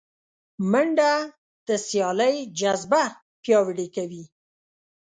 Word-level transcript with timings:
منډه 0.71 1.11
د 1.67 1.69
سیالۍ 1.87 2.35
جذبه 2.59 3.03
پیاوړې 3.43 3.87
کوي 3.95 4.23